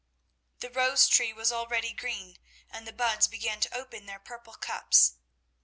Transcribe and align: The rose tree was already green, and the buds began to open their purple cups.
The 0.61 0.71
rose 0.71 1.07
tree 1.07 1.31
was 1.31 1.51
already 1.51 1.93
green, 1.93 2.39
and 2.71 2.87
the 2.87 2.91
buds 2.91 3.27
began 3.27 3.59
to 3.59 3.77
open 3.77 4.07
their 4.07 4.17
purple 4.17 4.55
cups. 4.55 5.13